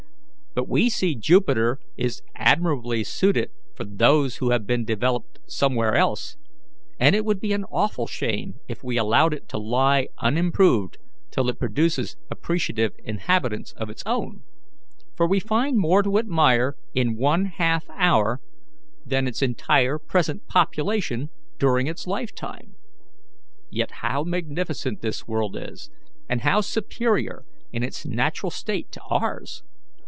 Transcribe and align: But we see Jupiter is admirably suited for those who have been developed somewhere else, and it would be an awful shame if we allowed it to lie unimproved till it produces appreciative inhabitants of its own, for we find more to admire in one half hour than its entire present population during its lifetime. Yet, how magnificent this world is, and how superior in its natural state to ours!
But 0.53 0.67
we 0.67 0.89
see 0.89 1.15
Jupiter 1.15 1.79
is 1.95 2.21
admirably 2.35 3.05
suited 3.05 3.51
for 3.73 3.85
those 3.85 4.35
who 4.37 4.49
have 4.49 4.67
been 4.67 4.83
developed 4.83 5.39
somewhere 5.47 5.95
else, 5.95 6.35
and 6.99 7.15
it 7.15 7.23
would 7.23 7.39
be 7.39 7.53
an 7.53 7.63
awful 7.71 8.05
shame 8.05 8.55
if 8.67 8.83
we 8.83 8.97
allowed 8.97 9.33
it 9.33 9.47
to 9.47 9.57
lie 9.57 10.09
unimproved 10.17 10.97
till 11.31 11.47
it 11.47 11.57
produces 11.57 12.17
appreciative 12.29 12.91
inhabitants 13.01 13.71
of 13.77 13.89
its 13.89 14.03
own, 14.05 14.43
for 15.15 15.25
we 15.25 15.39
find 15.39 15.77
more 15.77 16.03
to 16.03 16.17
admire 16.17 16.75
in 16.93 17.15
one 17.15 17.45
half 17.45 17.85
hour 17.89 18.41
than 19.05 19.27
its 19.29 19.41
entire 19.41 19.97
present 19.97 20.45
population 20.49 21.29
during 21.59 21.87
its 21.87 22.05
lifetime. 22.07 22.75
Yet, 23.69 23.91
how 24.01 24.25
magnificent 24.25 24.99
this 25.01 25.25
world 25.25 25.55
is, 25.57 25.89
and 26.27 26.41
how 26.41 26.59
superior 26.59 27.45
in 27.71 27.83
its 27.83 28.05
natural 28.05 28.51
state 28.51 28.91
to 28.91 28.99
ours! 29.09 29.63